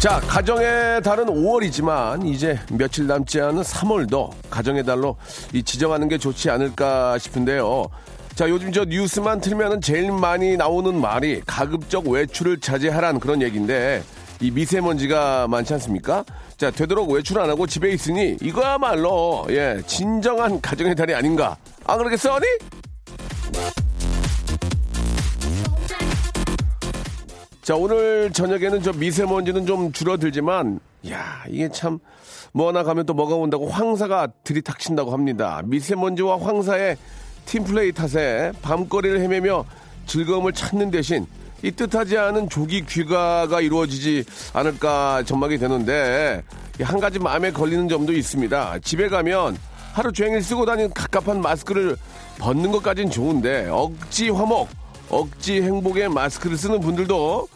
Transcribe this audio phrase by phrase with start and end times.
[0.00, 5.14] 자, 가정의 달은 5월이지만 이제 며칠 남지 않은 3월도 가정의 달로
[5.52, 7.84] 이 지정하는 게 좋지 않을까 싶은데요.
[8.34, 14.02] 자, 요즘 저 뉴스만 틀면은 제일 많이 나오는 말이 가급적 외출을 자제하라는 그런 얘기인데
[14.40, 16.24] 이 미세먼지가 많지 않습니까?
[16.56, 21.58] 자, 되도록 외출 안 하고 집에 있으니 이거야말로 예, 진정한 가정의 달이 아닌가.
[21.84, 22.46] 안 그러겠어, 어니?
[27.62, 30.80] 자, 오늘 저녁에는 저 미세먼지는 좀 줄어들지만,
[31.10, 31.98] 야 이게 참,
[32.52, 35.60] 뭐 하나 가면 또 뭐가 온다고 황사가 들이닥친다고 합니다.
[35.66, 36.96] 미세먼지와 황사의
[37.44, 39.64] 팀플레이 탓에 밤거리를 헤매며
[40.06, 41.26] 즐거움을 찾는 대신
[41.62, 46.42] 이 뜻하지 않은 조기 귀가가 이루어지지 않을까 전망이 되는데,
[46.80, 48.78] 한 가지 마음에 걸리는 점도 있습니다.
[48.82, 49.58] 집에 가면
[49.92, 51.96] 하루 종일 쓰고 다니는 갑갑한 마스크를
[52.38, 54.68] 벗는 것까진 좋은데, 억지 화목,
[55.10, 57.48] 억지 행복의 마스크를 쓰는 분들도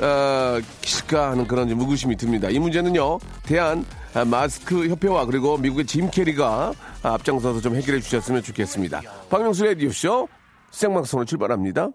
[0.00, 2.48] 어, 기실까 하는 그런 무구심이 듭니다.
[2.48, 3.84] 이 문제는요, 대한
[4.26, 9.02] 마스크 협회와 그리고 미국의 짐 캐리가 앞장서서 좀 해결해 주셨으면 좋겠습니다.
[9.28, 10.28] 박명수 레디오쇼
[10.70, 11.90] 생방송으로 출발합니다.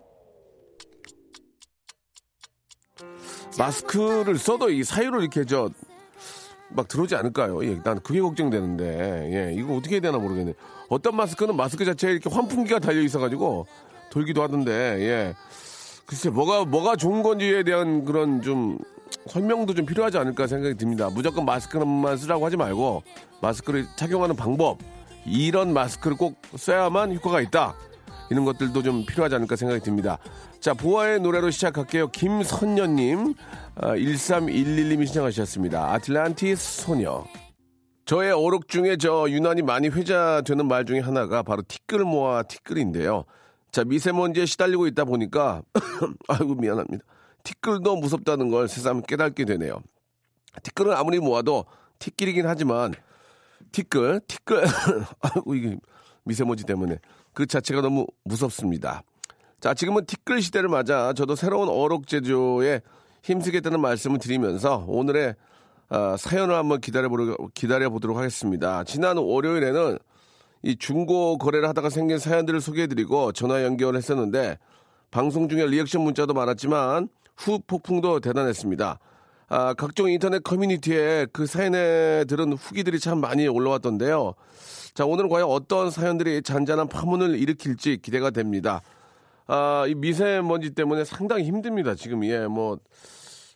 [3.58, 5.70] 마스크를 써도 이 사유를 이렇게 저,
[6.70, 7.66] 막 들어오지 않을까요?
[7.66, 10.54] 예, 난 그게 걱정되는데, 예, 이거 어떻게 해야 되나 모르겠네.
[10.90, 13.66] 어떤 마스크는 마스크 자체에 이렇게 환풍기가 달려 있어가지고
[14.16, 15.36] 돌기도 하던데, 예.
[16.06, 18.78] 글쎄, 뭐가, 뭐가 좋은 건지에 대한 그런 좀
[19.28, 21.10] 설명도 좀 필요하지 않을까 생각이 듭니다.
[21.14, 23.04] 무조건 마스크만 쓰라고 하지 말고,
[23.42, 24.78] 마스크를 착용하는 방법,
[25.26, 27.76] 이런 마스크를 꼭 써야만 효과가 있다.
[28.30, 30.18] 이런 것들도 좀 필요하지 않을까 생각이 듭니다.
[30.62, 32.08] 자, 보아의 노래로 시작할게요.
[32.08, 33.34] 김선녀님,
[33.76, 35.92] 아, 1311님이 신청하셨습니다.
[35.92, 37.26] 아틀란티스 소녀.
[38.06, 43.26] 저의 어록 중에 저 유난히 많이 회자되는 말 중에 하나가 바로 티끌 모아 티끌인데요.
[43.76, 45.62] 자, 미세먼지에 시달리고 있다 보니까,
[46.30, 47.04] 아이고, 미안합니다.
[47.44, 49.82] 티끌도 무섭다는 걸 새삼 깨닫게 되네요.
[50.64, 51.66] 티끌은 아무리 모아도
[52.00, 52.94] 티끌이긴 하지만,
[53.74, 54.64] 티끌, 티끌,
[55.20, 55.78] 아이고, 이게
[56.24, 57.00] 미세먼지 때문에
[57.34, 59.04] 그 자체가 너무 무섭습니다.
[59.60, 62.80] 자, 지금은 티끌 시대를 맞아 저도 새로운 어록 제조에
[63.24, 65.36] 힘쓰겠다는 말씀을 드리면서 오늘의
[65.90, 68.86] 아, 사연을 한번 기다려보려, 기다려보도록 하겠습니다.
[68.86, 70.00] 지난 월요일에는
[70.66, 74.58] 이 중고 거래를 하다가 생긴 사연들을 소개해드리고 전화 연결했었는데
[75.12, 78.98] 방송 중에 리액션 문자도 많았지만 후 폭풍도 대단했습니다.
[79.48, 84.34] 아, 각종 인터넷 커뮤니티에 그 사연에 들은 후기들이 참 많이 올라왔던데요.
[84.96, 88.82] 자, 오늘은 과연 어떤 사연들이 잔잔한 파문을 일으킬지 기대가 됩니다.
[89.46, 91.94] 아, 이 미세먼지 때문에 상당히 힘듭니다.
[91.94, 92.80] 지금, 예, 뭐,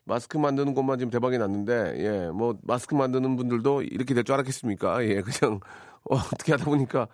[0.05, 5.03] 마스크 만드는 곳만 지금 대박이 났는데, 예, 뭐, 마스크 만드는 분들도 이렇게 될 줄 알았겠습니까?
[5.05, 5.59] 예, 그냥,
[6.09, 7.07] 어, 어떻게 하다 보니까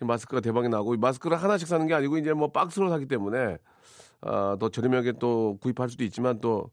[0.00, 3.58] 마스크가 대박이 나고, 마스크를 하나씩 사는 게 아니고, 이제 뭐, 박스로 사기 때문에,
[4.20, 6.70] 아, 더 저렴하게 또 구입할 수도 있지만 또,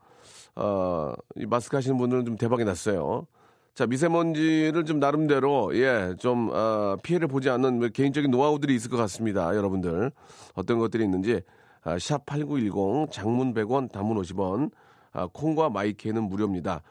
[0.55, 3.27] 어, 이 마스크 하시는 분들은 좀 대박이 났어요.
[3.73, 8.97] 자, 미세먼지를 좀 나름대로, 예, 좀, 어, 피해를 보지 않는 뭐 개인적인 노하우들이 있을 것
[8.97, 9.55] 같습니다.
[9.55, 10.11] 여러분들.
[10.53, 11.41] 어떤 것들이 있는지,
[11.83, 14.71] 아, 샵8910, 장문 100원, 단문 50원,
[15.11, 16.83] 아, 콩과 마이케는 무료입니다.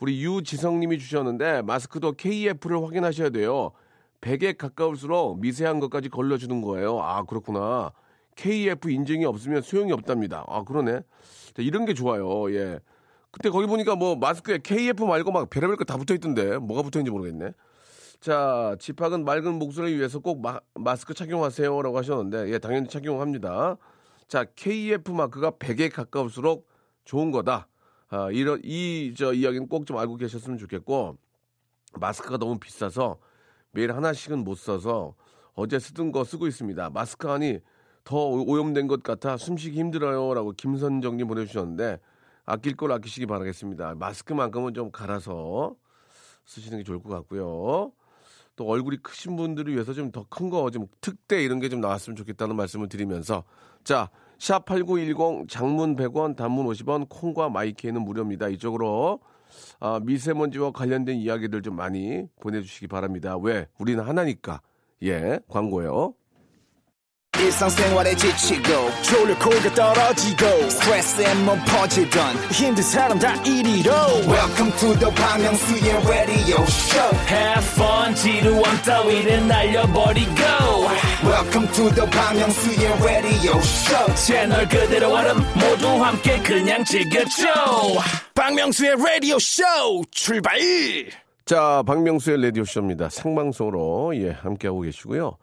[0.00, 3.70] 우리 유지성님이 주셨는데, 마스크도 KF를 확인하셔야 돼요.
[4.20, 7.00] 100에 가까울수록 미세한 것까지 걸러주는 거예요.
[7.00, 7.92] 아, 그렇구나.
[8.36, 10.44] KF 인증이 없으면 소용이 없답니다.
[10.48, 11.00] 아, 그러네.
[11.54, 12.52] 자, 이런 게 좋아요.
[12.54, 12.80] 예.
[13.30, 16.98] 그때 거기 보니까 뭐 마스크에 KF 말고 막 별의별 거 다 붙어 있던데 뭐가 붙어
[17.00, 17.52] 있는지 모르겠네.
[18.20, 23.76] 자, 집합은 맑은 목소리를 위해서 꼭 마, 마스크 착용하세요라고 하셨는데 예, 당연히 착용합니다.
[24.28, 26.66] 자, KF 마크가 100에 가까울수록
[27.04, 27.68] 좋은 거다.
[28.08, 31.16] 아, 이런 이 저 이야기는 꼭 좀 알고 계셨으면 좋겠고
[31.94, 33.18] 마스크가 너무 비싸서
[33.76, 35.14] 매일 하나씩은 못 써서
[35.54, 36.88] 어제 쓰던 거 쓰고 있습니다.
[36.90, 37.60] 마스크 안이
[38.04, 42.00] 더 오염된 것 같아 숨쉬기 힘들어요라고 김선정님 보내주셨는데
[42.46, 43.96] 아낄 걸 아끼시기 바라겠습니다.
[43.96, 45.74] 마스크만큼은 좀 갈아서
[46.46, 47.92] 쓰시는 게 좋을 것 같고요.
[48.56, 52.16] 또 얼굴이 크신 분들을 위해서 좀 더 큰 거, 좀 특대 이런 게 좀 나왔으면
[52.16, 53.44] 좋겠다는 말씀을 드리면서
[53.84, 54.08] 자,
[54.38, 58.48] 샵8910 장문 100원, 단문 50원, 콩과 마이키에는 무료입니다.
[58.48, 59.20] 이쪽으로
[59.80, 63.36] 아, 미세먼지와 관련된 이야기들 좀 많이 보내주시기 바랍니다.
[63.36, 63.66] 왜?
[63.78, 64.60] 우리는 하나니까.
[65.02, 66.14] 예, 광고요.
[67.38, 68.62] 일상생활에 지치고,
[69.02, 73.92] 졸려 코가 떨어지고, 스트레스에 몸 퍼지던, 힘든 사람 다 이리로.
[74.26, 80.32] welcome to the Bang Myung-soo's radio show Have fun 지루함 따위를 날려버리고
[81.24, 87.44] welcome to the Bang Myung-soo's radio show 채널 그대로 얼음 모두 함께 그냥 즐겨줘
[88.36, 89.62] 박명수의 라디오 쇼
[90.10, 90.58] 출발
[91.46, 93.08] 자, 박명수의 라디오 쇼입니다.
[93.08, 95.38] 생방송으로, 예, 함께하고 계시고요.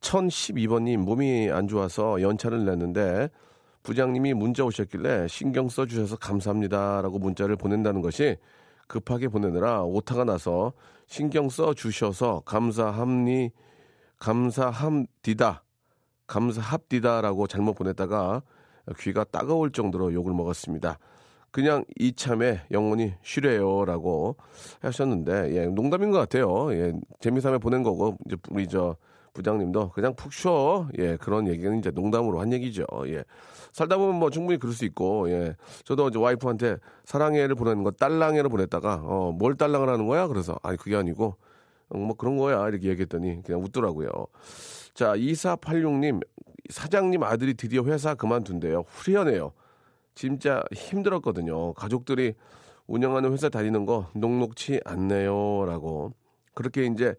[0.00, 3.28] 1012번님, 몸이 안 좋아서 연차를 냈는데,
[3.84, 7.02] 부장님이 문자 오셨길래 신경 써주셔서 감사합니다.
[7.02, 8.36] 라고 문자를 보낸다는 것이
[8.88, 10.72] 급하게 보내느라 오타가 나서
[11.06, 13.50] 신경 써주셔서 감사합니,
[14.18, 15.62] 감사함디다,
[16.26, 18.42] 감사합디다라고 잘못 보냈다가
[18.98, 20.98] 귀가 따가울 정도로 욕을 먹었습니다.
[21.52, 24.36] 그냥 이참에 영원히 쉬래요라고
[24.80, 26.72] 하셨는데 예 농담인 것 같아요.
[26.74, 28.96] 예 재미삼아 보낸 거고 이제 우리 저
[29.34, 30.88] 부장님도 그냥 푹 쉬어.
[30.98, 32.86] 예 그런 얘기는 이제 농담으로 한 얘기죠.
[33.06, 33.22] 예.
[33.72, 35.54] 살다 보면 뭐 충분히 그럴 수 있고 예.
[35.84, 40.26] 저도 이제 와이프한테 사랑해를 보내는 거 딸랑해를 보냈다가 어 뭘 딸랑을 하는 거야?
[40.28, 41.36] 그래서 아니 그게 아니고
[41.90, 42.66] 어, 뭐 그런 거야?
[42.68, 44.08] 이렇게 얘기했더니 그냥 웃더라고요.
[44.94, 46.20] 자 2486님
[46.70, 48.84] 사장님 아들이 드디어 회사 그만둔대요.
[48.88, 49.52] 후련해요
[50.14, 51.72] 진짜 힘들었거든요.
[51.74, 52.34] 가족들이
[52.86, 56.12] 운영하는 회사 다니는 거 녹록치 않네요 라고
[56.54, 57.14] 그렇게 이제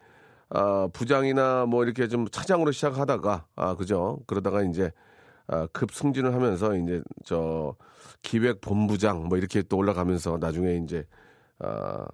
[0.49, 4.91] 아, 부장이나 뭐 이렇게 좀 차장으로 시작하다가 아 그죠 그러다가 이제
[5.47, 7.75] 아, 급 승진을 하면서 이제 저
[8.21, 11.05] 기획 본부장 뭐 이렇게 또 올라가면서 나중에 이제
[11.59, 12.05] 아,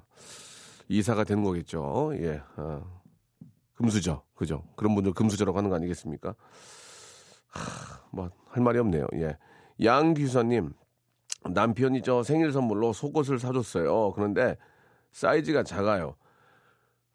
[0.88, 2.12] 이사가 되는 거겠죠.
[2.16, 2.42] 예.
[2.56, 2.82] 아,
[3.76, 6.36] 금수저 그죠 그런 분들 금수저라고 하는 거 아니겠습니까?
[8.12, 9.08] 뭐할 말이 없네요.
[9.16, 9.38] 예.
[9.84, 10.74] 양규사님
[11.52, 14.12] 남편이 저 생일 선물로 속옷을 사줬어요.
[14.14, 14.58] 그런데
[15.12, 16.16] 사이즈가 작아요.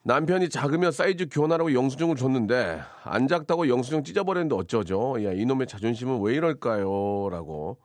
[0.05, 5.23] 남편이 작으면 사이즈 교환하라고 영수증을 줬는데 안 작다고 영수증 찢어버렸는데 어쩌죠?
[5.25, 7.29] 야 이놈의 자존심은 왜 이럴까요?
[7.31, 7.79] 라고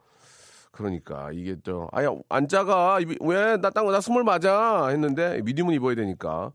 [0.71, 6.51] 그러니까 이게 또 아야 안 작아 왜나땅나 스물 맞아 했는데 미디움은 입어야 되니까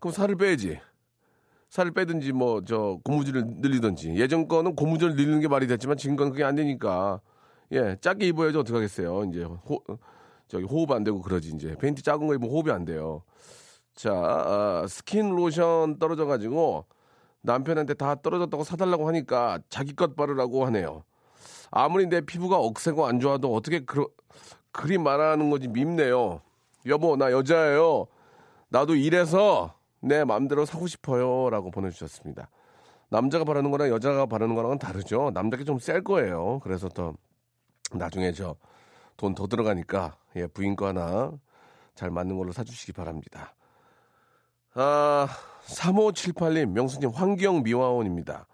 [0.00, 0.80] 그럼 살을 빼야지
[1.70, 6.30] 살을 빼든지 뭐 저 고무줄을 늘리든지 예전 거는 고무줄을 늘리는 게 말이 됐지만 지금 건
[6.30, 7.20] 그게 안 되니까
[7.72, 9.82] 예 작게 입어야지 어떡 하겠어요 이제 호
[10.48, 13.22] 저기 호흡 안 되고 그러지 이제 팬티 작은 거 입으면 호흡이 안 돼요
[13.94, 16.84] 자 아, 스킨 로션 떨어져 가지고
[17.42, 21.04] 남편한테 다 떨어졌다고 사달라고 하니까 자기 것 바르라고 하네요
[21.70, 24.08] 아무리 내 피부가 억세고 안 좋아도 어떻게 그러,
[24.72, 26.40] 그리 말하는 건지 밉네요
[26.86, 28.06] 여보 나 여자예요
[28.68, 31.50] 나도 이래서 내 마음대로 사고 싶어요.
[31.50, 32.48] 라고 보내주셨습니다.
[33.08, 35.30] 남자가 바르는 거랑 여자가 바르는 거랑은 다르죠.
[35.32, 36.60] 남자게 좀 셀 거예요.
[36.62, 37.14] 그래서 더
[37.92, 38.56] 나중에 저
[39.16, 41.32] 돈 더 들어가니까 예, 부인 거 하나
[41.94, 43.54] 잘 맞는 걸로 사주시기 바랍니다.
[44.74, 45.26] 아,
[45.66, 48.46] 3578님, 명수님, 환경 미화원입니다.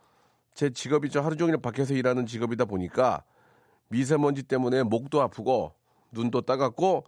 [0.54, 3.24] 제 직업이 저 하루 종일 밖에서 일하는 직업이다 보니까
[3.88, 5.72] 미세먼지 때문에 목도 아프고
[6.12, 7.04] 눈도 따갑고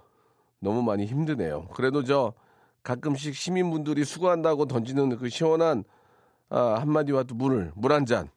[0.59, 1.69] 너무 많이 힘드네요.
[1.69, 2.33] 그래도 저
[2.83, 5.85] 가끔씩 시민분들이 수고한다고 던지는 그 시원한
[6.49, 8.29] 아, 한마디와 또 물을 물 한 잔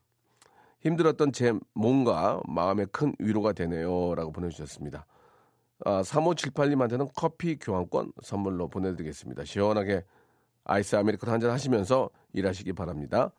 [0.87, 5.05] 힘들었던 제 몸과 마음에 큰 위로가 되네요 라고 보내주셨습니다.
[5.85, 9.45] 아, 3578님한테는 커피 교환권 선물로 보내드리겠습니다.
[9.45, 10.03] 시원하게
[10.63, 13.31] 아이스 아메리카노 한잔 하시면서 일하시기 바랍니다.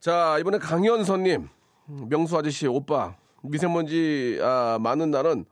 [0.00, 1.48] 자 이번에 강현선님
[2.08, 5.44] 명수 아저씨 오빠 미세먼지 아, 많은 날은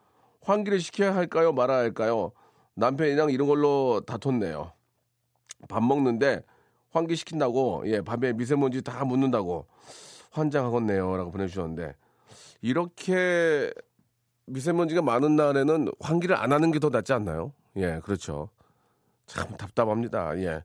[0.43, 2.33] 환기를 시켜야 할까요 말아야 할까요?
[2.75, 4.73] 남편이랑 이런 걸로 다퉜네요.
[5.69, 6.43] 밥 먹는데
[6.91, 9.67] 환기 시킨다고 예 밥에 미세먼지 다 묻는다고
[10.31, 11.95] 환장하겠네요라고 보내주셨는데
[12.63, 13.73] 이렇게
[14.47, 17.53] 미세먼지가 많은 날에는 환기를 안 하는 게 더 낫지 않나요?
[17.77, 18.49] 예 그렇죠.
[19.27, 20.37] 참 답답합니다.
[20.39, 20.65] 예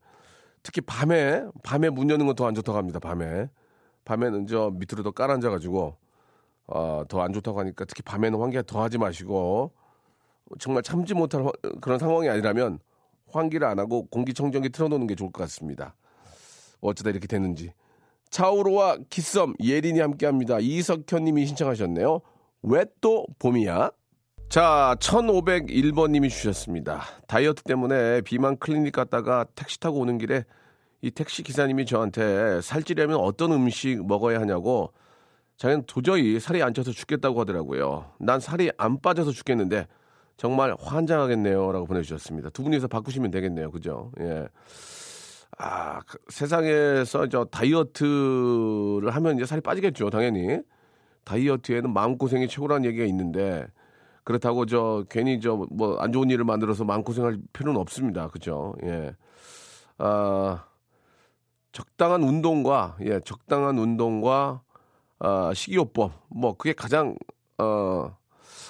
[0.64, 3.00] 특히 밤에 밤에 문 여는 건 더 안 좋다고 합니다.
[3.00, 3.50] 밤에
[4.06, 5.98] 밤에는 저 밑으로 더 깔아앉아 가지고
[6.68, 9.72] 어, 더 안 좋다고 하니까 특히 밤에는 환기 더 하지 마시고
[10.60, 12.80] 정말 참지 못할 화- 그런 상황이 아니라면
[13.32, 15.96] 환기를 안 하고 공기청정기 틀어놓는 게 좋을 것 같습니다.
[16.82, 17.72] 어쩌다 이렇게 됐는지.
[18.36, 20.58] 차오로와 기썸 예린이 함께합니다.
[20.60, 22.20] 이석현님이 신청하셨네요.
[22.64, 23.92] 왜 또 봄이야?
[24.50, 27.04] 자, 1501번님이 주셨습니다.
[27.28, 30.44] 다이어트 때문에 비만 클리닉 갔다가 택시 타고 오는 길에
[31.02, 34.92] 이 택시 기사님이 저한테 살찌려면 어떤 음식 먹어야 하냐고
[35.56, 38.12] 자기는 도저히 살이 안 쪄서 죽겠다고 하더라고요.
[38.20, 39.88] 난 살이 안 빠져서 죽겠는데
[40.36, 41.72] 정말 환장하겠네요.
[41.72, 42.50] 라고 보내주셨습니다.
[42.50, 43.72] 두 분이서 바꾸시면 되겠네요.
[43.72, 44.12] 그죠?
[44.20, 44.50] 예.
[45.58, 50.10] 아, 그 세상에서 저 다이어트를 하면 이제 살이 빠지겠죠.
[50.10, 50.60] 당연히.
[51.24, 53.66] 다이어트에는 마음고생이 최고라는 얘기가 있는데
[54.24, 58.28] 그렇다고 저 괜히 저 뭐 안 좋은 일을 만들어서 마음고생할 필요는 없습니다.
[58.28, 58.76] 그죠?
[58.84, 59.16] 예.
[59.98, 60.66] 아,
[61.72, 64.62] 적당한 운동과 예, 적당한 운동과
[65.20, 67.16] 아, 식이요법 뭐 그게 가장
[67.58, 68.16] 어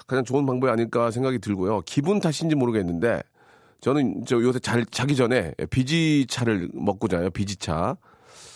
[0.08, 1.82] 가장 좋은 방법이 아닐까 생각이 들고요.
[1.82, 3.22] 기분 탓인지 모르겠는데
[3.86, 7.30] 저는 저 요새 잘 자기 전에 비지차를 먹고 자요.
[7.30, 7.96] 비지차.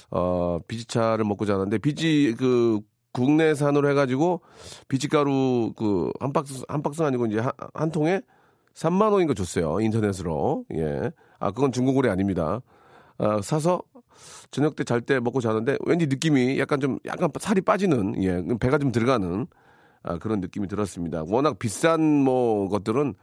[0.09, 2.79] 어, 비지차를 먹고 자는데 비지 그
[3.13, 4.41] 국내산으로 해가지고
[4.87, 8.21] 비지가루 그 한 박스 한 박스 아니고 이제 한, 한 통에
[8.73, 11.11] 3만 원인가 줬어요 인터넷으로 예.
[11.37, 12.61] 아 그건 중고거래 아닙니다.
[13.19, 13.83] 아, 사서
[14.49, 18.79] 저녁 때 잘 때 먹고 자는데 왠지 느낌이 약간 좀 약간 살이 빠지는 예 배가
[18.79, 19.45] 좀 들어가는
[20.01, 21.23] 아, 그런 느낌이 들었습니다.
[21.27, 23.13] 워낙 비싼 뭐 것들은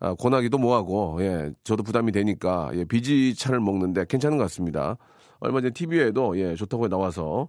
[0.00, 4.96] 아, 권하기도 뭐하고 예 저도 부담이 되니까 예 비지차를 먹는데 괜찮은 것 같습니다.
[5.40, 7.48] 얼마 전에 TV에도 예 좋다고 나와서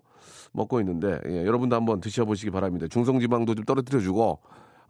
[0.52, 2.88] 먹고 있는데 예, 여러분도 한번 드셔보시기 바랍니다.
[2.90, 4.40] 중성지방도 좀 떨어뜨려주고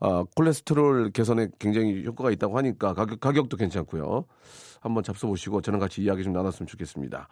[0.01, 4.25] 아, 콜레스테롤 개선에 굉장히 효과가 있다고 하니까 가격 가격도 괜찮고요.
[4.79, 7.27] 한번 잡숴보시고 저랑 같이 이야기 좀 나눴으면 좋겠습니다.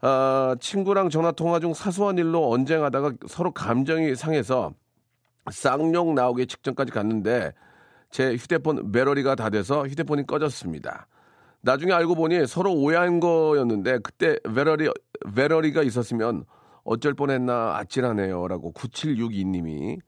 [0.00, 4.72] 아, 친구랑 전화 통화 중 사소한 일로 언쟁하다가 서로 감정이 상해서
[5.50, 7.52] 쌍욕 나오기 직전까지 갔는데
[8.14, 11.08] 제 휴대폰 배터리가 다 돼서 휴대폰이 꺼졌습니다.
[11.62, 14.88] 나중에 알고 보니 서로 오해한 거였는데 그때 배터리
[15.34, 16.44] 배터리가 있었으면
[16.84, 19.98] 어쩔 뻔했나 아찔하네요라고 9762님이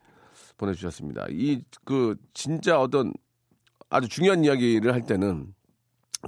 [0.57, 1.27] 보내주셨습니다.
[1.31, 3.13] 이 그 진짜 어떤
[3.91, 5.53] 아주 중요한 이야기를 할 때는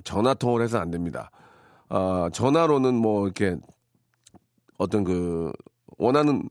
[0.02, 1.30] 전화 통화를 해서 안 됩니다.
[1.90, 3.56] 아 전화로는 뭐 이렇게
[4.78, 5.52] 어떤 그
[5.96, 6.48] 원하는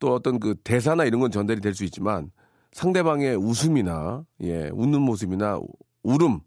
[0.00, 2.30] 또 어떤 그 대사나 이런 건 전달이 될 수 있지만
[2.72, 5.60] 상대방의 웃음이나 예 웃는 모습이나
[6.02, 6.40] 울음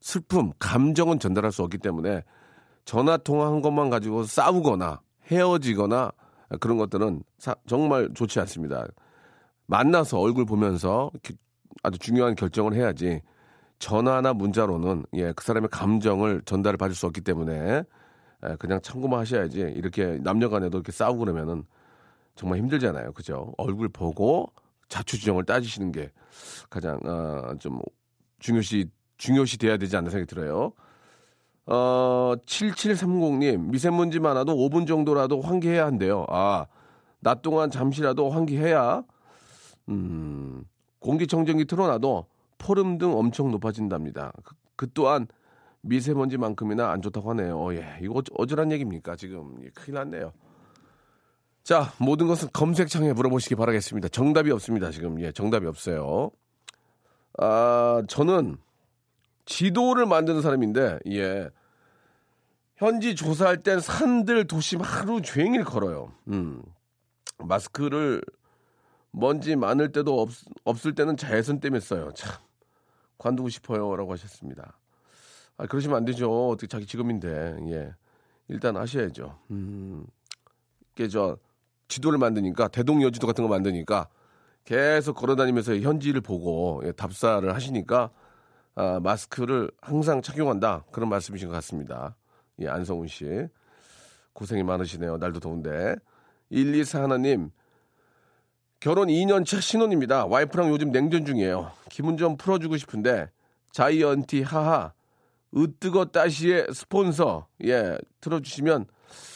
[0.00, 2.22] 슬픔 감정은 전달할 수 없기 때문에
[2.84, 5.00] 전화 통화한 것만 가지고 싸우거나
[5.30, 6.12] 헤어지거나
[6.60, 8.84] 그런 것들은 사- 정말 좋지 않습니다.
[9.66, 11.36] 만나서 얼굴 보면서 기-
[11.82, 13.20] 아주 중요한 결정을 해야지
[13.78, 17.82] 전화나 문자로는 예 그 사람의 감정을 전달을 받을 수 없기 때문에
[18.44, 21.64] 예, 그냥 참고만 하셔야지 이렇게 남녀간에도 이렇게 싸우고 그러면은
[22.34, 23.12] 정말 힘들잖아요.
[23.12, 23.52] 그죠?
[23.56, 24.52] 얼굴 보고
[24.96, 26.12] 자초지종을 따지시는 게
[26.68, 27.80] 가장 어, 좀
[28.40, 30.72] 중요시 중요시 돼야 되지 않나 생각이 들어요.
[31.64, 36.26] 어, 7730님, 미세먼지 많아도 5분 정도라도 환기해야 한대요.
[36.28, 36.66] 아,
[37.20, 39.04] 낮 동안 잠시라도 환기해야,
[39.88, 40.64] 음,
[40.98, 42.26] 공기청정기 틀어놔도
[42.58, 44.32] 포름 등 엄청 높아진답니다.
[44.44, 45.26] 그, 그 또한
[45.82, 47.58] 미세먼지만큼이나 안 좋다고 하네요.
[47.58, 49.16] 어, 예, 이거 어쩌- 어쩌란 얘기입니까?
[49.16, 49.56] 지금.
[49.64, 50.32] 예, 큰일 났네요.
[51.64, 54.08] 자, 모든 것은 검색창에 물어보시기 바라겠습니다.
[54.08, 55.20] 정답이 없습니다, 지금.
[55.20, 56.30] 예, 정답이 없어요.
[57.38, 58.56] 아, 저는
[59.44, 61.50] 지도를 만드는 사람인데, 예.
[62.76, 66.12] 현지 조사할 땐 산들 도심 하루 종일 걸어요.
[66.28, 66.62] 음.
[67.38, 68.22] 마스크를
[69.12, 70.30] 먼지 많을 때도 없,
[70.64, 72.10] 없을 때는 자외선 때문에 써요.
[72.14, 72.34] 참.
[73.18, 73.94] 관두고 싶어요.
[73.94, 74.78] 라고 하셨습니다.
[75.58, 76.48] 아, 그러시면 안 되죠.
[76.48, 77.94] 어떻게 자기 직업인데, 예.
[78.48, 79.38] 일단 하셔야죠.
[79.52, 80.04] 음.
[80.92, 81.38] 이게 저,
[81.92, 84.08] 지도를 만드니까, 대동여지도 같은 거 만드니까,
[84.64, 88.10] 계속 걸어 다니면서 현지를 보고, 예, 답사를 하시니까,
[88.74, 90.84] 아, 마스크를 항상 착용한다.
[90.92, 92.16] 그런 말씀이신 것 같습니다.
[92.60, 93.46] 예, 안성훈 씨.
[94.32, 95.18] 고생이 많으시네요.
[95.18, 95.96] 날도 더운데.
[96.50, 97.50] 124 하나님,
[98.80, 100.26] 결혼 2년 차 신혼입니다.
[100.26, 101.72] 와이프랑 요즘 냉전 중이에요.
[101.90, 103.30] 기분 좀 풀어주고 싶은데,
[103.72, 104.92] 자이언티 하하,
[105.54, 108.86] 으뜨거 따시의 스폰서, 예, 틀어주시면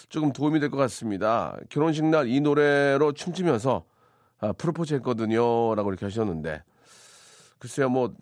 [0.09, 1.57] 조금 도움이 될 것 같습니다.
[1.69, 3.85] 결혼식 날 이 노래로 춤추면서,
[4.39, 5.75] 아, 프로포즈 했거든요.
[5.75, 6.63] 라고 이렇게 하셨는데,
[7.59, 8.15] 글쎄요, 뭐,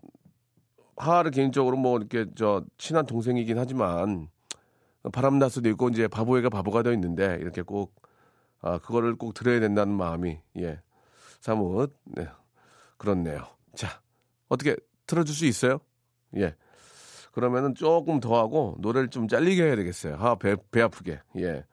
[0.96, 4.28] 하하를 개인적으로 뭐 이렇게 저 친한 동생이긴 하지만
[5.12, 7.96] 바람날 수도 있고 이제 바보애가 바보가 되어 있는데 이렇게 꼭
[8.60, 10.80] 아, 그거를 꼭 들어야 된다는 마음이 예
[11.40, 12.28] 사뭇 네,
[12.96, 13.44] 그렇네요.
[13.74, 14.00] 자
[14.48, 14.76] 어떻게
[15.08, 15.80] 틀어줄 수 있어요?
[16.36, 16.54] 예
[17.32, 20.14] 그러면은 조금 더 하고 노래를 좀 잘리게 해야 되겠어요.
[20.14, 21.64] 하배 배 아프게 예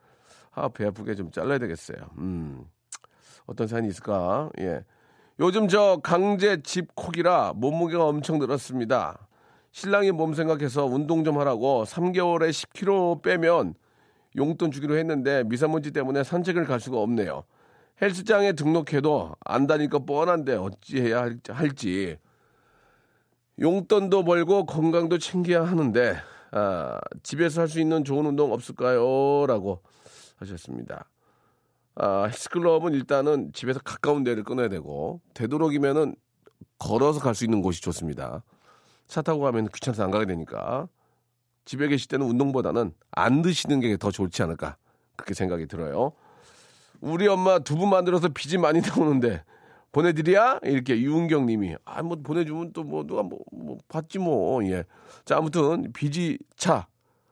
[0.52, 1.98] 하배 아프게 좀 잘라야 되겠어요.
[2.18, 2.64] 음
[3.46, 4.50] 어떤 사연이 있을까?
[4.60, 4.84] 예.
[5.40, 9.26] 요즘 저 강제 집콕이라 몸무게가 엄청 늘었습니다.
[9.72, 13.74] 신랑이 몸 생각해서 운동 좀 하라고 3개월에 10kg 빼면
[14.36, 17.44] 용돈 주기로 했는데 미세먼지 때문에 산책을 갈 수가 없네요.
[18.00, 22.18] 헬스장에 등록해도 안 다니까 뻔한데 어찌해야 할- 할지.
[23.60, 26.16] 용돈도 벌고 건강도 챙겨야 하는데
[26.52, 29.46] 아, 집에서 할 수 있는 좋은 운동 없을까요?
[29.46, 29.80] 라고
[30.42, 31.08] 하셨습니다.
[31.94, 36.14] 아, 헬스클럽은 일단은 집에서 가까운 데를 끊어야 되고 되도록이면은
[36.78, 38.42] 걸어서 갈 수 있는 곳이 좋습니다.
[39.08, 40.88] 차 타고 가면 귀찮아서 안 가게 되니까
[41.64, 44.76] 집에 계실 때는 운동보다는 안 드시는 게 더 좋지 않을까
[45.16, 46.12] 그렇게 생각이 들어요.
[47.00, 49.44] 우리 엄마 두부 만들어서 빚이 많이 나오는데
[49.92, 54.84] 보내드리야 이렇게 유은경 님이 아 뭐 보내주면 또 뭐 누가 뭐, 뭐 받지 뭐 예.
[55.24, 56.86] 자 아무튼 빚이 차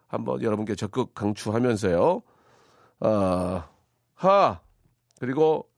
[0.09, 2.23] 한번 여러분께 적극 강추하면서요.
[3.01, 3.71] 아
[4.21, 4.61] 하
[5.19, 5.71] 그리고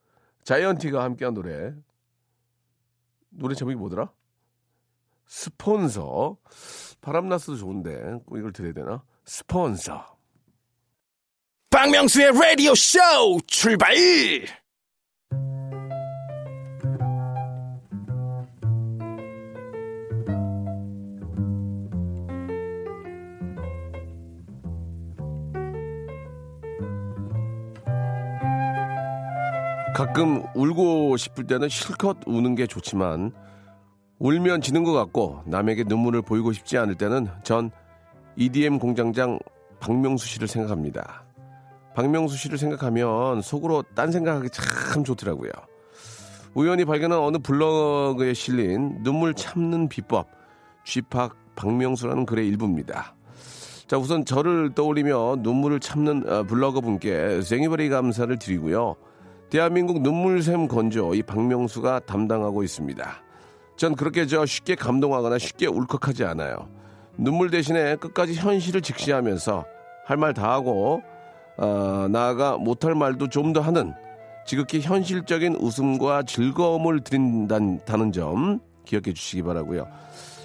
[0.43, 1.73] 자이언티가 함께한 노래.
[3.31, 4.13] 노래 제목이 뭐더라?
[5.27, 6.37] 스폰서.
[7.01, 9.05] 바람나스도 좋은데 꼭 이걸 들어야 되나?
[9.25, 10.19] 스폰서.
[11.71, 12.99] 박명수의 라디오 쇼
[13.47, 13.95] 출발!
[30.03, 33.31] 가끔 울고 싶을 때는 실컷 우는 게 좋지만
[34.19, 37.71] 울면 지는 것 같고 남에게 눈물을 보이고 싶지 않을 때는 전
[38.35, 39.39] EDM 공장장
[39.79, 41.23] 박명수 씨를 생각합니다.
[41.95, 45.53] 박명수 씨를 생각하면 속으로 딴 생각하기 참 좋더라고요.
[46.55, 50.27] 우연히 발견한 어느 블로그에 실린 눈물 참는 비법
[50.85, 53.15] 쥐팍 박명수라는 글의 일부입니다.
[53.87, 58.97] 자 우선 저를 떠올리며 눈물을 참는 어, 블로거 분께 생이버리 감사를 드리고요.
[59.53, 63.23] 대한민국 눈물샘 건조 이 박명수가 담당하고 있습니다.
[63.77, 66.71] 전 그렇게 저 쉽게 감동하거나 쉽게 울컥하지 않아요.
[67.19, 69.67] 눈물 대신에 끝까지 현실을 직시하면서
[70.07, 71.03] 할 말 다 하고
[71.59, 73.93] 어, 나아가 못할 말도 좀 더 하는
[74.47, 79.87] 지극히 현실적인 웃음과 즐거움을 드린다는 점 기억해 주시기 바라고요.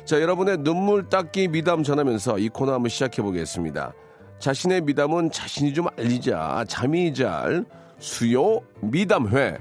[0.03, 3.93] 자, 여러분의 눈물 닦기 미담 전하면서 이 코너 한번 시작해 보겠습니다.
[4.39, 6.65] 자신의 미담은 자신이 좀 알리자.
[6.67, 7.63] 잠이 잘
[7.99, 9.57] 수요 미담회.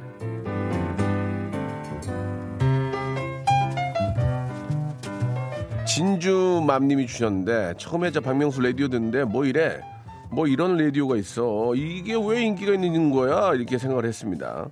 [5.86, 9.80] 진주맘님이 주셨는데 처음에 저 박명수 라디오 듣는데 뭐 이래?
[10.30, 11.74] 뭐 이런 라디오가 있어.
[11.74, 13.54] 이게 왜 인기가 있는 거야?
[13.54, 14.68] 이렇게 생각을 했습니다.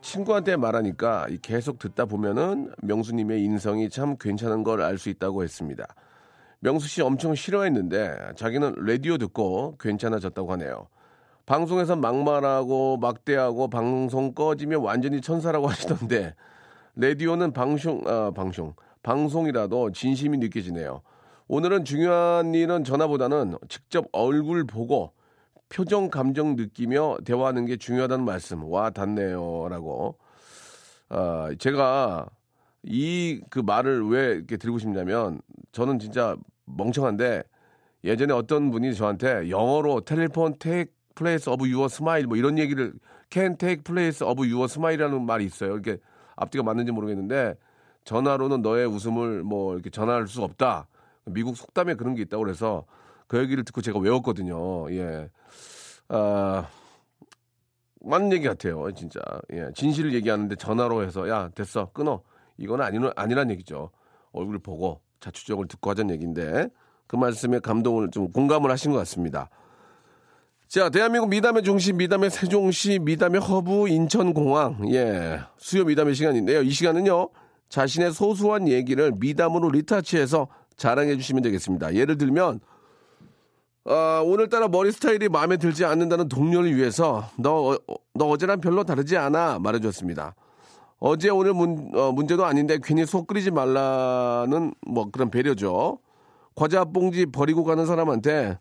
[0.00, 5.84] 친구한테 말하니까 계속 듣다 보면은 명수님의 인성이 참 괜찮은 걸 알 수 있다고 했습니다.
[6.60, 10.86] 명수 씨 엄청 싫어했는데 자기는 라디오 듣고 괜찮아졌다고 하네요
[11.46, 16.34] 방송에서 막말하고 막대하고 방송 꺼지면 완전히 천사라고 하시던데
[16.96, 21.02] 라디오는 방송 아 방송 방송이라도 진심이 느껴지네요.
[21.48, 25.12] 오늘은 중요한 일은 전화보다는 직접 얼굴 보고
[25.68, 28.64] 표정 감정 느끼며 대화하는 게 중요하다는 말씀.
[28.64, 30.16] 와 닿네요라고.
[31.08, 32.26] 아 제가
[32.82, 35.40] 이 그 말을 왜 이렇게 드리고 싶냐면
[35.72, 37.42] 저는 진짜 멍청한데
[38.04, 42.92] 예전에 어떤 분이 저한테 영어로 텔레폰 take place of your smile 뭐 이런 얘기를
[43.30, 45.78] can take place of your smile이라는 말이 있어요.
[45.78, 45.98] 이게
[46.36, 47.56] 앞뒤가 맞는지 모르겠는데
[48.04, 50.86] 전화로는 너의 웃음을 뭐 이렇게 전화할 수 없다.
[51.24, 52.84] 미국 속담에 그런 게 있다고 그래서
[53.26, 54.90] 그 얘기를 듣고 제가 외웠거든요.
[54.92, 55.28] 예.
[56.08, 56.68] 아,
[58.00, 58.88] 맞는 얘기 같아요.
[58.92, 59.18] 진짜.
[59.52, 59.70] 예.
[59.74, 61.90] 진실을 얘기하는데 전화로 해서 야, 됐어.
[61.92, 62.22] 끊어.
[62.58, 63.90] 이건 아니, 아니란 얘기죠.
[64.32, 66.68] 얼굴 보고 자초지종을 듣고 하자는 얘기인데
[67.08, 69.50] 그 말씀에 감동을 좀 공감을 하신 것 같습니다.
[70.68, 74.92] 자, 대한민국 미담의 중심, 미담의 세종시, 미담의 허브, 인천공항.
[74.92, 75.40] 예.
[75.58, 76.62] 수요 미담의 시간인데요.
[76.62, 77.28] 이 시간은요.
[77.68, 81.94] 자신의 소소한 얘기를 미담으로 리터치해서 자랑해 주시면 되겠습니다.
[81.94, 82.60] 예를 들면
[83.84, 87.78] 어, 오늘따라 머리 스타일이 마음에 들지 않는다는 동료를 위해서 너, 어,
[88.14, 90.34] 너 어제랑 별로 다르지 않아 말해줬습니다.
[90.98, 96.00] 어제 오늘 문, 어, 문제도 아닌데 괜히 속 끓이지 말라는 뭐 그런 배려죠.
[96.56, 98.58] 과자 봉지 버리고 가는 사람한테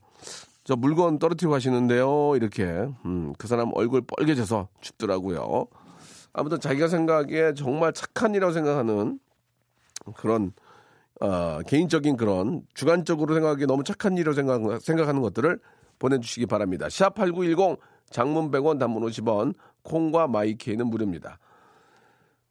[0.65, 2.35] 저 물건 떨어뜨리고 가시는데요.
[2.35, 2.63] 이렇게
[3.05, 5.67] 음, 그 사람 얼굴 빨개져서 춥더라고요.
[6.33, 9.19] 아무튼 자기가 생각에 정말 착한 이라고 생각하는
[10.15, 10.53] 그런
[11.21, 15.59] 어, 개인적인 그런 주관적으로 생각하기 너무 착한 일이라고 생각, 생각하는 것들을
[15.99, 16.87] 보내주시기 바랍니다.
[16.87, 17.77] 샵8910
[18.09, 21.37] 장문 100원 단문 50원 콩과 마이케이는 무료입니다.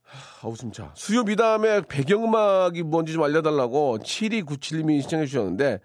[0.05, 0.93] 하, 웃음 차.
[0.95, 5.81] 수요 미담의 배경음악이 뭔지 좀 알려달라고 7297님이 신청해 주셨는데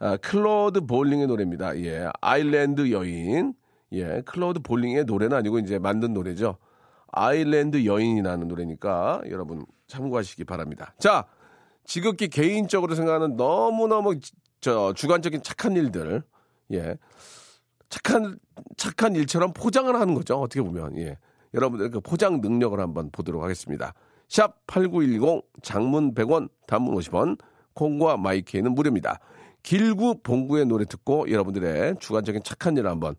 [0.00, 1.76] 아, 클로드 볼링의 노래입니다.
[1.80, 3.54] 예, 아일랜드 여인.
[3.92, 6.58] 예, 클로드 볼링의 노래는 아니고 이제 만든 노래죠.
[7.10, 10.94] 아일랜드 여인이라는 노래니까 여러분 참고하시기 바랍니다.
[10.98, 11.24] 자,
[11.84, 14.20] 지극히 개인적으로 생각하는 너무너무
[14.60, 16.22] 저 주관적인 착한 일들.
[16.72, 16.96] 예.
[17.88, 18.38] 착한
[18.76, 20.36] 착한 일처럼 포장을 하는 거죠.
[20.36, 20.98] 어떻게 보면.
[20.98, 21.16] 예.
[21.54, 23.94] 여러분들 그 포장 능력을 한번 보도록 하겠습니다.
[24.28, 27.38] 샵 8910 장문 100원, 단문 50원.
[27.72, 29.20] 콩과 마이키에는 무료입니다.
[29.68, 33.16] 길구 봉구의 노래 듣고 여러분들의 주관적인 착한 일을 한번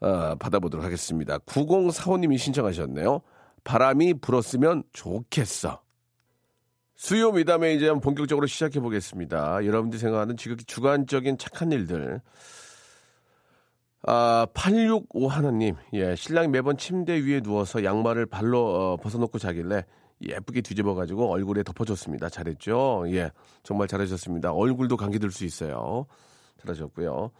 [0.00, 1.36] 어, 받아보도록 하겠습니다.
[1.40, 3.20] 9045님이 신청하셨네요.
[3.62, 5.82] 바람이 불었으면 좋겠어.
[6.96, 9.66] 수요 미담에 이제 본격적으로 시작해 보겠습니다.
[9.66, 12.22] 여러분들이 생각하는 지극히 주관적인 착한 일들.
[14.04, 15.76] 아, 865 하나님.
[15.92, 18.58] 예, 신랑이 매번 침대 위에 누워서 양말을 발로
[18.92, 19.84] 어, 벗어놓고 자길래
[20.22, 22.28] 예쁘게 뒤집어가지고 얼굴에 덮어줬습니다.
[22.28, 23.04] 잘했죠?
[23.08, 23.30] 예,
[23.62, 24.52] 정말 잘하셨습니다.
[24.52, 26.06] 얼굴도 감기 들 수 있어요.
[26.60, 27.30] 잘하셨고요.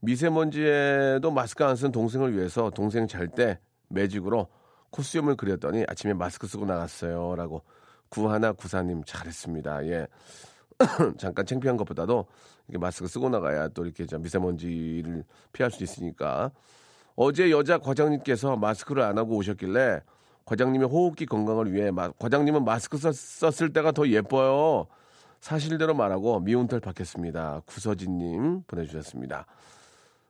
[0.00, 4.48] 미세먼지에도 마스크 안 쓴 동생을 위해서 동생 잘 때 매직으로
[4.90, 7.34] 코수염을 그렸더니 아침에 마스크 쓰고 나갔어요.
[7.36, 7.62] 라고
[8.08, 9.86] 구하나 구사님 잘했습니다.
[9.88, 10.06] 예.
[11.18, 12.26] 잠깐 창피한 것보다도
[12.68, 16.50] 이렇게 마스크 쓰고 나가야 또 이렇게 좀 미세먼지를 피할 수 있으니까
[17.14, 20.00] 어제 여자 과장님께서 마스크를 안 하고 오셨길래
[20.44, 24.86] 과장님의 호흡기 건강을 위해 마- 과장님은 마스크 썼, 썼을 때가 더 예뻐요.
[25.40, 27.62] 사실대로 말하고 미운털 받겠습니다.
[27.66, 29.46] 구서진님 보내주셨습니다.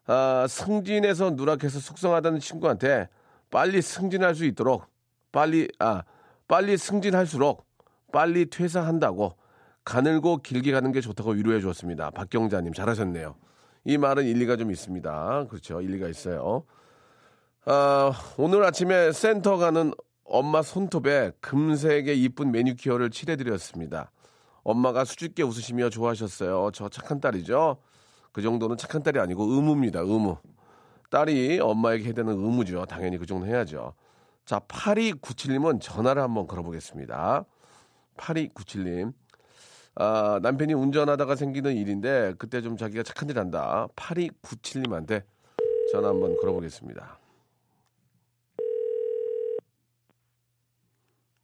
[0.06, 3.08] 아, 승진해서 누락해서 속상하다는 친구한테
[3.50, 4.86] 빨리 승진할 수 있도록
[5.32, 6.02] 빨리 아
[6.48, 7.66] 빨리 승진할수록
[8.12, 9.34] 빨리 퇴사한다고
[9.86, 12.10] 가늘고 길게 가는 게 좋다고 위로해 주었습니다.
[12.10, 13.36] 박경자님 잘하셨네요.
[13.84, 15.46] 이 말은 일리가 좀 있습니다.
[15.48, 16.64] 그렇죠, 일리가 있어요.
[17.66, 19.92] 아, 오늘 아침에 센터 가는
[20.24, 24.10] 엄마 손톱에 금색의 이쁜 매니큐어를 칠해드렸습니다.
[24.64, 26.70] 엄마가 수줍게 웃으시며 좋아하셨어요.
[26.74, 27.76] 저 착한 딸이죠.
[28.32, 30.00] 그 정도는 착한 딸이 아니고 의무입니다.
[30.00, 30.36] 의무.
[31.10, 32.86] 딸이 엄마에게 해야 되는 의무죠.
[32.86, 33.94] 당연히 그 정도 해야죠.
[34.44, 37.44] 자, 8297님은 전화를 한번 걸어보겠습니다.
[38.16, 39.12] 8297님.
[39.98, 43.88] 아, 남편이 운전하다가 생기는 일인데 그때 좀 자기가 착한 일 한다.
[43.96, 45.24] 8297님한테
[45.90, 47.18] 전화 한번 걸어보겠습니다.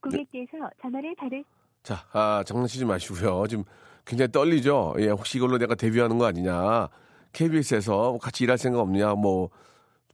[0.02, 1.42] 고객께서 전화를 받을
[1.82, 3.46] 자, 아, 장난치지 마시고요.
[3.48, 3.64] 지금
[4.04, 4.94] 굉장히 떨리죠?
[4.98, 6.88] 예, 혹시 이걸로 내가 데뷔하는 거 아니냐.
[7.32, 9.14] KBS에서 같이 일할 생각 없느냐.
[9.14, 9.48] 뭐,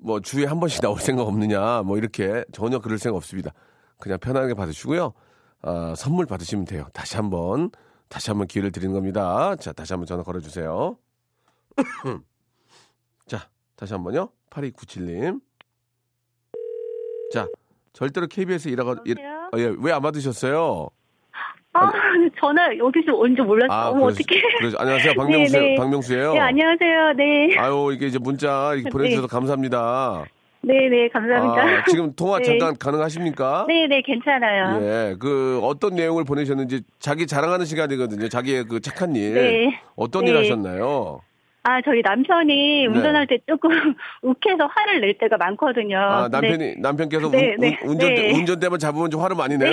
[0.01, 1.83] 뭐, 주에 한 번씩 나올 생각 없느냐.
[1.83, 3.53] 뭐, 이렇게 전혀 그럴 생각 없습니다.
[3.98, 5.12] 그냥 편하게 받으시고요.
[5.62, 6.87] 아, 선물 받으시면 돼요.
[6.92, 7.70] 다시 한 번,
[8.09, 9.55] 다시 한번 기회를 드리는 겁니다.
[9.57, 10.97] 자, 다시 한번 전화 걸어주세요.
[13.27, 14.31] 자, 다시 한 번요.
[14.51, 15.40] 8297님.
[17.33, 17.47] 자,
[17.92, 19.18] 절대로 KBS 일하고, 일?
[19.25, 20.88] 아, 예, 왜 안 받으셨어요?
[21.75, 21.92] 아,
[22.40, 23.73] 전화 여기서 온줄 몰랐어.
[23.73, 24.25] 아, 어머, 어떡해.
[24.59, 25.12] 그러시- 안녕하세요.
[25.14, 25.75] 박명수, 네, 네.
[25.77, 26.33] 박명수예요.
[26.33, 27.12] 네, 안녕하세요.
[27.12, 27.59] 네.
[27.59, 30.25] 아유, 이게 이제 문자 이렇게 보내주셔서 감사합니다.
[30.61, 31.62] 네, 네, 감사합니다.
[31.62, 32.44] 아, 지금 통화 네.
[32.44, 33.66] 잠깐 가능하십니까?
[33.68, 34.81] 네, 네, 괜찮아요.
[34.83, 38.29] 예, 그 어떤 내용을 보내셨는지 자기 자랑하는 시간이거든요.
[38.29, 39.35] 자기의 그 착한 일.
[39.35, 39.81] 네.
[39.97, 40.31] 어떤 네.
[40.31, 41.21] 일 하셨나요?
[41.62, 42.87] 아, 저희 남편이 네.
[42.87, 43.71] 운전할 때 조금
[44.23, 45.99] 욱해서 화를 낼 때가 많거든요.
[45.99, 48.33] 아, 남편이 남편께서 네, 운, 네, 운전 네.
[48.33, 49.71] 운전대만 잡으면 좀 화를 많이 내요?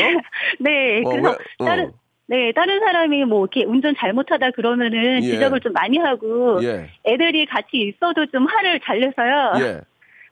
[0.60, 1.36] 네, 어, 그래서 왜?
[1.60, 1.66] 어.
[1.66, 1.92] 다른
[2.28, 5.30] 네, 다른 사람이 뭐 이렇게 운전 잘못하다 그러면은 예.
[5.32, 6.90] 지적을 좀 많이 하고 예.
[7.06, 9.54] 애들이 같이 있어도 좀 화를 잘 내서요.
[9.60, 9.82] 예.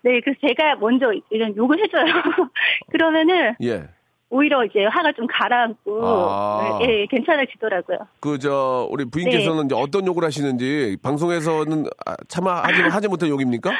[0.04, 2.04] 네, 그래서 제가 먼저 이런 욕을 해줘요.
[2.92, 3.88] 그러면은 예.
[4.30, 6.80] 오히려 이제 화가 좀 가라앉고 아.
[6.82, 8.00] 네, 예, 괜찮아지더라고요.
[8.20, 13.72] 그 저 우리 부인께서는 이제 어떤 욕을 하시는지 방송에서는 아, 차마 하지 하지 못한 욕입니까?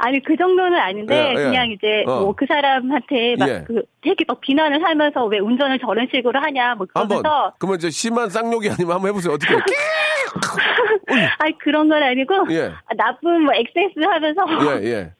[0.00, 1.34] 아니 그 정도는 아닌데 예, 예.
[1.34, 2.20] 그냥 이제 어.
[2.20, 3.64] 뭐그 사람한테 막 예.
[3.66, 8.28] 그 되게 막 비난을 하면서 왜 운전을 저런 식으로 하냐 뭐 그러면서 그러면 이제 심한
[8.28, 9.32] 쌍욕이 아니면 한번 해보세요.
[9.32, 9.54] 어떻게?
[11.38, 12.66] 아니 그런 건 아니고 예.
[12.86, 14.42] 아, 나쁜 뭐 엑세스 하면서
[14.82, 15.12] 예, 예.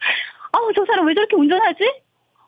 [0.52, 1.78] 아우 저 사람 왜 저렇게 운전하지?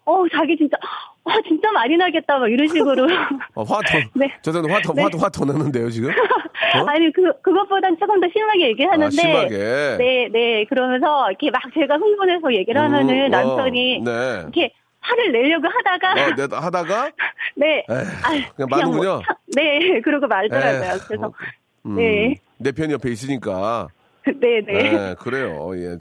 [0.06, 0.76] 어 자기 진짜
[1.24, 3.06] 와 진짜 많이 나겠다 막 이런 식으로
[3.54, 4.32] 어, 화 더, 네.
[4.42, 5.02] 저는 화 더, 네.
[5.02, 6.10] 화, 더- 화더 나는데요, 지금?
[6.74, 6.84] 어?
[6.88, 9.96] 아니 그 그것보단 조금 더 심하게 얘기하는데 아, 심하게.
[9.98, 10.64] 네, 네.
[10.64, 14.38] 그러면서 이렇게 막 제가 흥분해서 얘기를 하면은 음, 남편이 어, 네.
[14.42, 17.10] 이렇게 화를 내려고 하다가 어, 내, 하다가,
[17.56, 17.84] 네.
[17.88, 19.02] 에휴, 아, 그냥 마는군요.
[19.14, 20.90] 뭐 참- 네, 그러고 말더라고요.
[20.90, 21.32] 에휴, 그래서 어,
[21.86, 22.34] 음, 네.
[22.58, 23.88] 내 편 옆에 있으니까.
[24.26, 24.90] 네, 네.
[24.92, 25.70] 네, 그래요.
[25.76, 25.96] 예.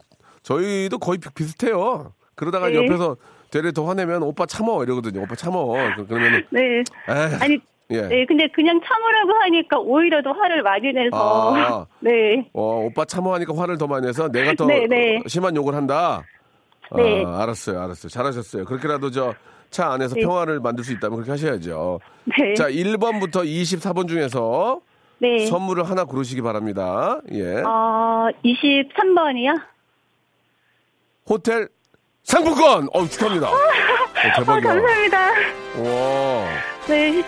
[0.54, 2.12] 저희도 거의 비- 비슷해요.
[2.36, 2.76] 그러다가 네.
[2.76, 3.18] 옆에서
[3.52, 5.22] 되레 더 화내면 오빠 참어 이러거든요.
[5.22, 5.68] 오빠 참어.
[5.96, 6.84] 그- 그러면은, 네.
[7.40, 7.60] 아니,
[7.92, 8.02] 예.
[8.04, 11.86] 네, 근데 그냥 참으라고 하니까 오히려 더 화를 많이 내서 아.
[12.02, 12.50] 네.
[12.54, 15.22] 어, 오빠 참어 하니까 화를 더 많이 내서 내가 더 네, 네.
[15.28, 16.24] 심한 욕을 한다.
[16.96, 17.24] 네.
[17.26, 18.10] 아, 알았어요, 알았어요.
[18.10, 18.66] 잘하셨어요.
[18.66, 19.34] 그렇게라도 저
[19.72, 20.22] 차 안에서 네.
[20.22, 22.00] 평화를 만들 수 있다면 그렇게 하셔야죠.
[22.26, 22.56] 네.
[22.56, 24.82] 자, 1번부터 24번 중에서
[25.20, 25.46] 네.
[25.46, 27.22] 선물을 하나 고르시기 바랍니다.
[27.34, 27.58] 예.
[27.62, 29.62] 어, 23번이요?
[31.30, 31.70] 호텔
[32.24, 32.88] 상품권!
[32.94, 33.50] 어 축하합니다.
[33.50, 34.72] 어, 아, 대박이야.
[34.74, 35.20] 감사합니다.
[35.30, 36.46] 와.
[36.88, 37.24] 네.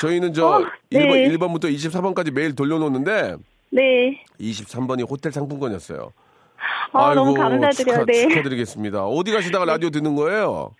[0.00, 0.58] 저희는 저 어,
[0.90, 0.98] 네.
[1.06, 3.36] 1번, 1번부터 24번까지 매일 돌려놓는데
[3.70, 4.22] 네.
[4.40, 6.12] 23번이 호텔 상품권이었어요.
[6.92, 7.72] 아, 너무 감사드려요.
[7.72, 8.28] 축하, 네.
[8.28, 9.04] 축하드리겠습니다.
[9.06, 10.70] 어디 가시다가 라디오 듣는 거예요?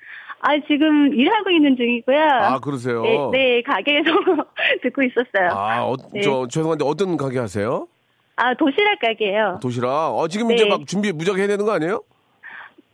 [0.40, 2.20] 아, 지금 일하고 있는 중이고요.
[2.20, 3.02] 아, 그러세요?
[3.02, 4.10] 네, 네, 가게에서
[4.82, 5.50] 듣고 있었어요.
[5.52, 6.20] 아, 아, 어, 네.
[6.22, 7.86] 저 죄송한데 어떤 가게 하세요?
[8.58, 9.58] 도시락 가게예요.
[9.62, 9.88] 도시락.
[10.18, 10.54] 어, 지금 네.
[10.54, 12.02] 이제 막 준비 무작위 해야 되는 거 아니에요?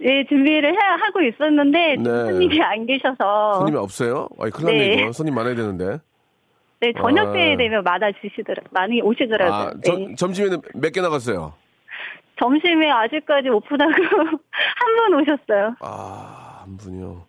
[0.00, 2.04] 네, 준비를 해, 하고 있었는데, 네.
[2.04, 3.54] 손님이 안 계셔서.
[3.58, 4.28] 손님이 없어요?
[4.38, 5.02] 아니, 큰일 났네, 네.
[5.02, 5.12] 이거.
[5.12, 5.98] 손님 많아야 되는데.
[6.80, 7.56] 네, 저녁 때 아.
[7.56, 9.52] 되면 많아지시더라, 많이 오시더라고요.
[9.58, 9.80] 아, 네.
[9.82, 11.52] 점, 점심에는 몇 개 나갔어요?
[12.38, 13.92] 점심에 아직까지 오픈하고
[14.52, 15.74] 한 분 오셨어요.
[15.80, 17.24] 아, 한 분이요.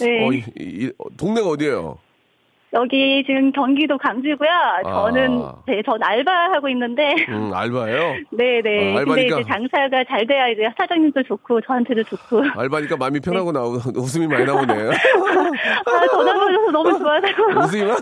[0.00, 0.26] 네.
[0.26, 1.98] 어, 이, 이- 이- 동네가 어디예요?
[2.76, 4.48] 여기 지금 경기도 광주고요.
[4.84, 5.54] 저는 아.
[5.66, 8.14] 네, 전 알바하고 있는데 음, 알바예요?
[8.32, 8.94] 네, 네.
[8.94, 9.40] 아, 근데 알바니까.
[9.40, 12.42] 이제 장사가 잘 돼야 이제 사장님도 좋고 저한테도 좋고.
[12.54, 14.90] 알바니까 마음이 편하고 나오 웃음이 많이 나오네요.
[14.92, 17.26] 아, 전화 걸려서 너무 좋아서.
[17.64, 17.96] 웃음이 많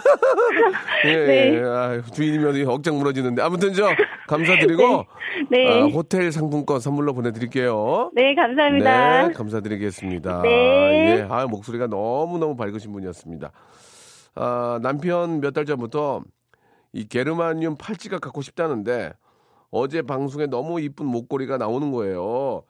[1.04, 1.54] 예, 네.
[1.54, 1.62] 예.
[1.64, 3.42] 아, 주인이면 억장 무너지는데.
[3.42, 3.84] 아무튼 저,
[4.26, 5.04] 감사드리고,
[5.50, 5.68] 네.
[5.82, 8.10] 아, 호텔 상품권 선물로 보내드릴게요.
[8.14, 9.28] 네, 감사합니다.
[9.28, 10.42] 네, 감사드리겠습니다.
[10.42, 10.50] 네.
[11.20, 13.50] 예, 아, 목소리가 너무 너무 밝으신 분이었습니다.
[14.34, 16.22] 아, 남편 몇 달 전부터
[16.92, 19.12] 이 게르마늄 팔찌가 갖고 싶다는데
[19.70, 22.62] 어제 방송에 너무 이쁜 목걸이가 나오는 거예요.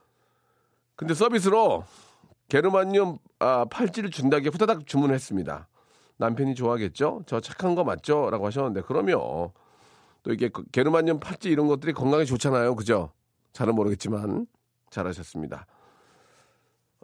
[0.97, 1.85] 근데 서비스로
[2.49, 5.69] 게르마늄 아, 팔찌를 준다기에 후다닥 주문했습니다.
[6.17, 7.23] 남편이 좋아하겠죠?
[7.27, 8.31] 저 착한 거 맞죠?
[8.31, 9.19] 라고 하셨는데 그러면
[10.23, 12.77] 또 이게 그 게르마늄 팔찌 이런 것들이 건강에 좋잖아요.
[12.77, 13.11] 그죠?
[13.53, 14.47] 잘은 모르겠지만
[14.91, 15.67] 잘하셨습니다.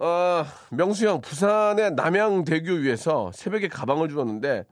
[0.01, 4.65] 어, 명수 형, 부산의 남양대교 위에서 새벽에 가방을 주었는데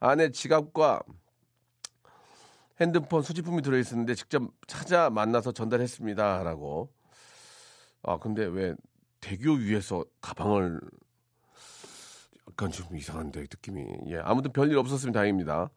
[0.00, 1.02] 안에 지갑과
[2.80, 6.42] 핸드폰 소지품이 들어있었는데 직접 찾아 만나서 전달했습니다.
[6.42, 6.90] 라고.
[8.02, 8.74] 아, 근데 왜
[9.20, 10.80] 대교 위에서 가방을
[12.50, 13.86] 약간 좀 이상한데, 느낌이.
[14.08, 15.70] 예, 아무튼 별일 없었으면 다행입니다.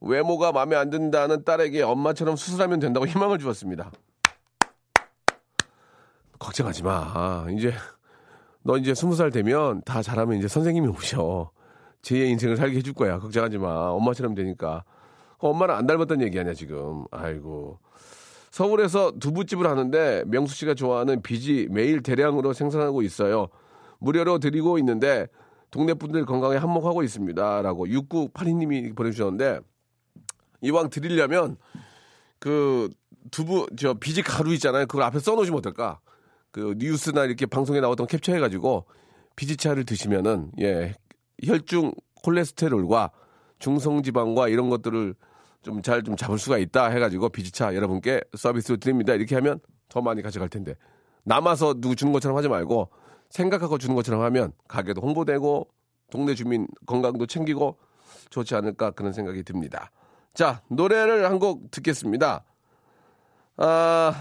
[0.00, 3.90] 외모가 마음에 안 든다는 딸에게 엄마처럼 수술하면 된다고 희망을 주었습니다.
[6.38, 7.46] 걱정하지 마.
[7.50, 7.74] 이제
[8.62, 11.50] 너 이제 스무 살 되면 다 잘하면 이제 선생님이 오셔.
[12.02, 13.18] 제2의 인생을 살게 해줄 거야.
[13.18, 13.90] 걱정하지 마.
[13.90, 14.84] 엄마처럼 되니까.
[15.38, 17.04] 엄마는 안 닮았다는 얘기 아니야, 지금.
[17.10, 17.78] 아이고.
[18.50, 23.48] 서울에서 두부집을 하는데 명수 씨가 좋아하는 비지 매일 대량으로 생산하고 있어요.
[23.98, 25.28] 무료로 드리고 있는데
[25.70, 27.62] 동네 분들 건강에 한몫하고 있습니다.
[27.62, 29.60] 라고 6982님이 보내주셨는데
[30.62, 31.56] 이왕 드리려면
[32.38, 32.88] 그
[33.30, 34.86] 두부 저 비지 가루 있잖아요.
[34.86, 36.00] 그걸 앞에 써놓으시면 어떨까?
[36.50, 38.86] 그 뉴스나 이렇게 방송에 나왔던 거 캡처해가지고
[39.36, 40.94] 비지차를 드시면은 예
[41.44, 41.92] 혈중
[42.24, 43.10] 콜레스테롤과
[43.58, 45.14] 중성지방과 이런 것들을
[45.62, 49.12] 좀잘좀 잡을 수가 있다 해가지고 비지차 여러분께 서비스로 드립니다.
[49.14, 50.74] 이렇게 하면 더 많이 가져갈 텐데
[51.24, 52.90] 남아서 누구 주는 것처럼 하지 말고
[53.30, 55.68] 생각하고 주는 것처럼 하면 가게도 홍보되고
[56.10, 57.78] 동네 주민 건강도 챙기고
[58.30, 59.90] 좋지 않을까 그런 생각이 듭니다.
[60.34, 62.44] 자 노래를 한 곡 듣겠습니다.
[63.56, 64.14] 아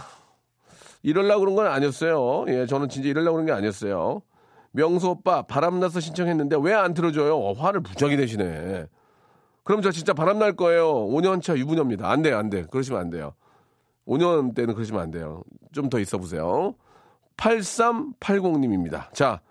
[1.07, 2.45] 이럴라고 그런 건 아니었어요.
[2.49, 4.21] 예, 저는 진짜 이럴라고 그런 게 아니었어요.
[4.71, 7.37] 명수 오빠 바람나서 신청했는데 왜안 틀어줘요?
[7.37, 8.87] 어, 화를 무지하게 내시네.
[9.63, 10.93] 그럼 저 진짜 바람날 거예요.
[11.07, 12.09] 5년차 유부녀입니다.
[12.09, 12.65] 안 돼요, 안 돼.
[12.69, 13.33] 그러시면 안 돼요.
[14.05, 15.43] 5년 때는 그러시면 안 돼요.
[15.71, 16.75] 좀 더 있어 보세요.
[17.37, 19.13] 8380님입니다.
[19.13, 19.41] 자,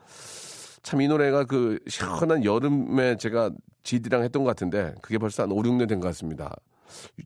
[0.83, 3.51] 참 이 노래가 그 시원한 여름에 제가
[3.83, 6.55] 지디랑 했던 것 같은데 그게 벌써 한 5, 6년 된 것 같습니다.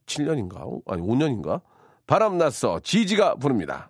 [0.07, 0.81] 7년인가?
[0.87, 1.61] 아니 5년인가?
[2.07, 2.81] 바람났어.
[2.83, 3.90] 지지가 부릅니다.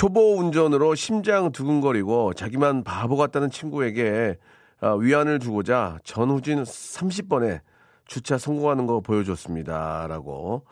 [0.00, 4.38] 초보 운전으로 심장 두근거리고 자기만 바보 같다는 친구에게
[4.80, 7.60] 아, 위안을 주고자 전후진 30번에
[8.06, 10.06] 주차 성공하는 거 보여줬습니다.
[10.08, 10.64] 라고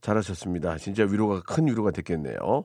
[0.00, 0.78] 잘하셨습니다.
[0.78, 2.64] 진짜 위로가 큰 위로가 됐겠네요.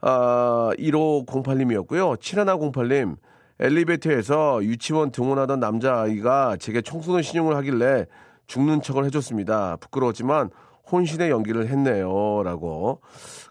[0.00, 2.16] 아, 1508님이었고요.
[2.16, 3.18] 7108님,
[3.58, 8.06] 엘리베이터에서 유치원 등원하던 남자아이가 제게 청소년 신용을 하길래
[8.46, 9.76] 죽는 척을 해줬습니다.
[9.76, 10.48] 부끄러웠지만
[10.90, 12.42] 혼신의 연기를 했네요.
[12.44, 13.00] 라고.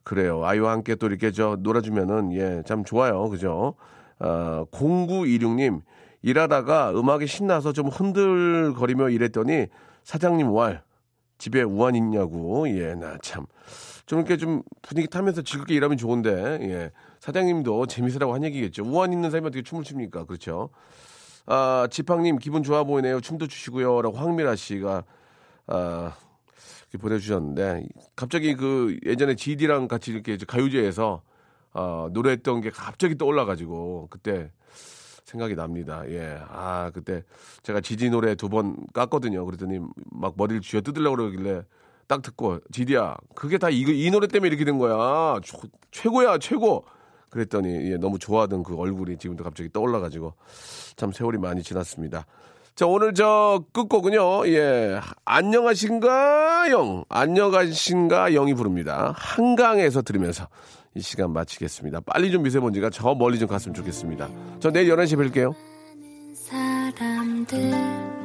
[0.04, 0.43] 그래요.
[0.43, 3.30] 아이와 함께 또 이렇게 저 놀아주면은, 예, 참 좋아요.
[3.30, 3.75] 그죠?
[4.19, 5.82] 아, 0926님,
[6.21, 9.67] 일하다가 음악이 신나서 좀 흔들거리며 일했더니
[10.04, 10.84] 사장님 왈,
[11.38, 12.67] 집에 우한 있냐고.
[12.69, 13.45] 예, 나 참.
[14.06, 16.91] 좀 이렇게 좀 분위기 타면서 즐겁게 일하면 좋은데, 예.
[17.19, 18.84] 사장님도 재밌으라고 한 얘기겠죠.
[18.84, 20.25] 우한 있는 사람이 어떻게 춤을 춥니까?
[20.25, 20.69] 그렇죠.
[21.45, 23.21] 아, 지팡님 기분 좋아 보이네요.
[23.21, 24.02] 춤도 추시고요.
[24.02, 25.04] 라고 황미라 씨가,
[25.67, 26.13] 아,
[26.97, 31.21] 보내주셨는데, 갑자기 그 예전에 GD랑 같이 이렇게 가요제에서,
[31.73, 34.52] 어, 노래했던 게 갑자기 떠올라가지고, 그때
[35.25, 36.04] 생각이 납니다.
[36.10, 36.39] 예.
[36.49, 37.23] 아, 그때
[37.62, 39.45] 제가 지디 노래 두 번 깠거든요.
[39.45, 39.80] 그랬더니
[40.12, 41.62] 막 머리를 쥐어 뜯으려고 그러길래
[42.08, 45.39] 딱 듣고, 지디야, 그게 다 이, 이 노래 때문에 이렇게 된 거야.
[45.41, 45.60] 초-
[45.91, 46.84] 최고야, 최고!
[47.30, 50.34] 그랬더니, 예, 너무 좋아하던 그 얼굴이 지금도 갑자기 떠올라가지고,
[50.95, 52.25] 참 세월이 많이 지났습니다.
[52.79, 57.03] 자, 오늘 저 끝곡은요, 예, 안녕하신가, 영.
[57.09, 59.13] 안녕하신가, 영이 부릅니다.
[59.17, 60.47] 한강에서 들으면서
[60.95, 61.99] 이 시간 마치겠습니다.
[62.05, 64.29] 빨리 좀 미세먼지가 저 멀리 좀 갔으면 좋겠습니다.
[64.61, 65.53] 저 내일 11시에 뵐게요.
[66.33, 68.18] 사람들